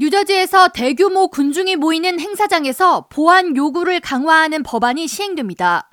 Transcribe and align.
뉴저지에서 0.00 0.68
대규모 0.68 1.28
군중이 1.28 1.76
모이는 1.76 2.20
행사장에서 2.20 3.08
보안 3.10 3.54
요구를 3.54 4.00
강화하는 4.00 4.62
법안이 4.62 5.06
시행됩니다. 5.06 5.90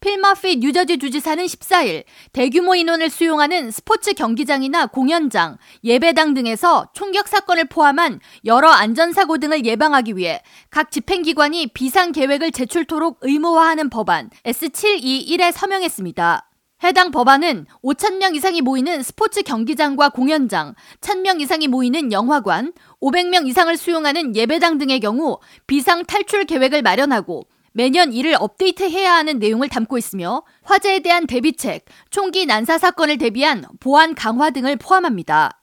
필머피 0.00 0.56
뉴저지 0.56 0.98
주지사는 0.98 1.42
14일 1.42 2.04
대규모 2.34 2.74
인원을 2.74 3.08
수용하는 3.08 3.70
스포츠 3.70 4.12
경기장이나 4.12 4.88
공연장, 4.88 5.56
예배당 5.84 6.34
등에서 6.34 6.90
총격 6.92 7.28
사건을 7.28 7.64
포함한 7.64 8.20
여러 8.44 8.68
안전사고 8.68 9.38
등을 9.38 9.64
예방하기 9.64 10.18
위해 10.18 10.42
각 10.68 10.90
집행기관이 10.90 11.68
비상 11.68 12.12
계획을 12.12 12.52
제출토록 12.52 13.20
의무화하는 13.22 13.88
법안 13.88 14.28
S721에 14.44 15.50
서명했습니다. 15.52 16.46
해당 16.82 17.10
법안은 17.10 17.66
5천명 17.82 18.36
이상이 18.36 18.60
모이는 18.60 19.02
스포츠 19.02 19.42
경기장과 19.42 20.10
공연장, 20.10 20.74
1,000명 21.00 21.40
이상이 21.40 21.68
모이는 21.68 22.12
영화관, 22.12 22.72
500명 23.00 23.48
이상을 23.48 23.74
수용하는 23.76 24.36
예배당 24.36 24.76
등의 24.78 25.00
경우 25.00 25.38
비상 25.66 26.04
탈출 26.04 26.44
계획을 26.44 26.82
마련하고 26.82 27.46
매년 27.72 28.12
이를 28.12 28.36
업데이트해야 28.38 29.14
하는 29.14 29.38
내용을 29.38 29.68
담고 29.68 29.96
있으며 29.98 30.42
화재에 30.64 31.00
대한 31.00 31.26
대비책, 31.26 31.86
총기 32.10 32.46
난사 32.46 32.78
사건을 32.78 33.18
대비한 33.18 33.64
보안 33.80 34.14
강화 34.14 34.50
등을 34.50 34.76
포함합니다. 34.76 35.60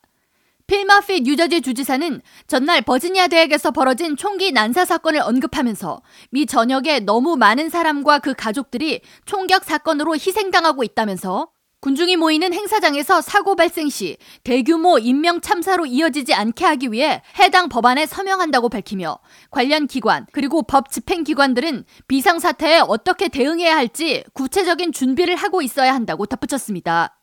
필마피 0.67 1.21
뉴저지 1.21 1.61
주지사는 1.61 2.21
전날 2.47 2.81
버지니아 2.81 3.27
대학에서 3.27 3.71
벌어진 3.71 4.15
총기 4.15 4.51
난사 4.51 4.85
사건을 4.85 5.21
언급하면서 5.21 6.01
미 6.31 6.45
전역에 6.45 7.01
너무 7.01 7.35
많은 7.35 7.69
사람과 7.69 8.19
그 8.19 8.33
가족들이 8.33 9.01
총격 9.25 9.65
사건으로 9.65 10.15
희생당하고 10.15 10.83
있다면서 10.83 11.49
군중이 11.81 12.15
모이는 12.15 12.53
행사장에서 12.53 13.19
사고 13.19 13.57
발생 13.57 13.89
시 13.89 14.15
대규모 14.45 14.99
인명 14.99 15.41
참사로 15.41 15.85
이어지지 15.85 16.33
않게 16.33 16.63
하기 16.63 16.93
위해 16.93 17.21
해당 17.37 17.67
법안에 17.67 18.05
서명한다고 18.05 18.69
밝히며 18.69 19.19
관련 19.51 19.87
기관 19.87 20.25
그리고 20.31 20.63
법 20.63 20.89
집행 20.89 21.25
기관들은 21.25 21.83
비상 22.07 22.39
사태에 22.39 22.79
어떻게 22.79 23.27
대응해야 23.27 23.75
할지 23.75 24.23
구체적인 24.31 24.93
준비를 24.93 25.35
하고 25.35 25.61
있어야 25.61 25.93
한다고 25.93 26.25
덧붙였습니다. 26.25 27.19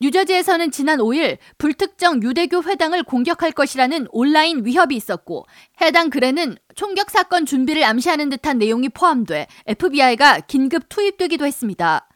뉴저지에서는 0.00 0.70
지난 0.70 1.00
5일 1.00 1.38
불특정 1.58 2.22
유대교 2.22 2.62
회당을 2.62 3.02
공격할 3.02 3.50
것이라는 3.50 4.06
온라인 4.10 4.64
위협이 4.64 4.94
있었고 4.94 5.46
해당 5.80 6.08
글에는 6.08 6.56
총격 6.76 7.10
사건 7.10 7.46
준비를 7.46 7.82
암시하는 7.82 8.28
듯한 8.28 8.58
내용이 8.58 8.90
포함돼 8.90 9.48
FBI가 9.66 10.40
긴급 10.40 10.88
투입되기도 10.88 11.46
했습니다. 11.46 12.06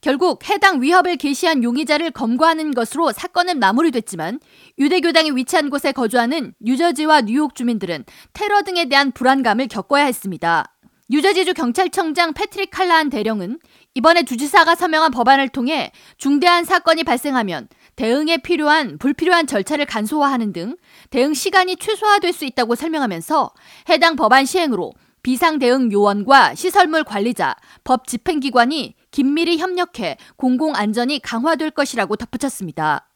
결국 0.00 0.48
해당 0.48 0.82
위협을 0.82 1.16
게시한 1.16 1.62
용의자를 1.62 2.10
검거하는 2.10 2.72
것으로 2.72 3.12
사건은 3.12 3.58
마무리됐지만 3.58 4.40
유대교당이 4.78 5.32
위치한 5.32 5.70
곳에 5.70 5.92
거주하는 5.92 6.54
뉴저지와 6.60 7.22
뉴욕 7.22 7.54
주민들은 7.54 8.04
테러 8.32 8.62
등에 8.62 8.88
대한 8.88 9.12
불안감을 9.12 9.68
겪어야 9.68 10.04
했습니다. 10.04 10.71
뉴저지주 11.12 11.52
경찰청장 11.52 12.32
패트릭 12.32 12.70
칼라한 12.70 13.10
대령은 13.10 13.58
이번에 13.92 14.22
주지사가 14.22 14.74
서명한 14.74 15.10
법안을 15.10 15.50
통해 15.50 15.92
중대한 16.16 16.64
사건이 16.64 17.04
발생하면 17.04 17.68
대응에 17.96 18.38
필요한 18.38 18.96
불필요한 18.96 19.46
절차를 19.46 19.84
간소화하는 19.84 20.54
등 20.54 20.78
대응 21.10 21.34
시간이 21.34 21.76
최소화될 21.76 22.32
수 22.32 22.46
있다고 22.46 22.76
설명하면서 22.76 23.52
해당 23.90 24.16
법안 24.16 24.46
시행으로 24.46 24.94
비상대응 25.22 25.92
요원과 25.92 26.54
시설물 26.54 27.04
관리자, 27.04 27.56
법 27.84 28.06
집행기관이 28.06 28.94
긴밀히 29.10 29.58
협력해 29.58 30.16
공공안전이 30.36 31.20
강화될 31.20 31.72
것이라고 31.72 32.16
덧붙였습니다. 32.16 33.11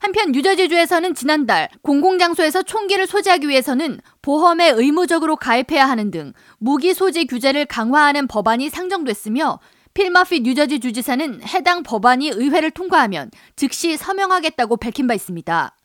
한편 0.00 0.32
뉴저지주에서는 0.32 1.14
지난달 1.14 1.68
공공장소에서 1.82 2.62
총기를 2.62 3.06
소지하기 3.06 3.48
위해서는 3.48 4.00
보험에 4.22 4.70
의무적으로 4.70 5.36
가입해야 5.36 5.88
하는 5.88 6.10
등 6.10 6.32
무기 6.58 6.94
소지 6.94 7.26
규제를 7.26 7.66
강화하는 7.66 8.26
법안이 8.26 8.70
상정됐으며 8.70 9.60
필마피 9.94 10.40
뉴저지 10.40 10.80
주지사는 10.80 11.42
해당 11.46 11.82
법안이 11.82 12.30
의회를 12.30 12.72
통과하면 12.72 13.30
즉시 13.54 13.96
서명하겠다고 13.96 14.76
밝힌 14.76 15.06
바 15.06 15.14
있습니다. 15.14 15.76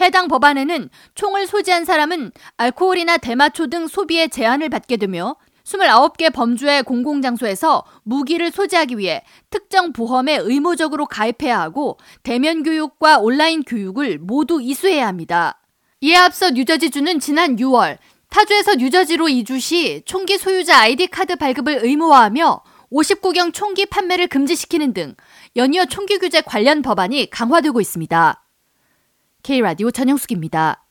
해당 0.00 0.26
법안에는 0.28 0.88
총을 1.14 1.46
소지한 1.46 1.84
사람은 1.84 2.32
알코올이나 2.56 3.18
대마초 3.18 3.66
등 3.66 3.86
소비에 3.86 4.28
제한을 4.28 4.70
받게 4.70 4.96
되며 4.96 5.36
29개 5.64 6.32
범주의 6.32 6.82
공공장소에서 6.82 7.84
무기를 8.02 8.50
소지하기 8.50 8.98
위해 8.98 9.22
특정 9.50 9.92
보험에 9.92 10.36
의무적으로 10.36 11.06
가입해야 11.06 11.60
하고 11.60 11.98
대면 12.22 12.62
교육과 12.62 13.18
온라인 13.18 13.62
교육을 13.62 14.18
모두 14.18 14.60
이수해야 14.60 15.06
합니다. 15.06 15.60
이에 16.00 16.16
앞서 16.16 16.50
뉴저지주는 16.50 17.20
지난 17.20 17.56
6월 17.56 17.98
타주에서 18.28 18.76
뉴저지로 18.76 19.28
이주 19.28 19.60
시 19.60 20.02
총기 20.04 20.38
소유자 20.38 20.80
아이디 20.80 21.06
카드 21.06 21.36
발급을 21.36 21.84
의무화하며 21.84 22.62
59경 22.90 23.52
총기 23.52 23.86
판매를 23.86 24.26
금지시키는 24.28 24.92
등 24.92 25.14
연이어 25.56 25.86
총기 25.86 26.18
규제 26.18 26.40
관련 26.40 26.82
법안이 26.82 27.30
강화되고 27.30 27.80
있습니다. 27.80 28.44
K라디오 29.42 29.90
전영숙입니다. 29.90 30.81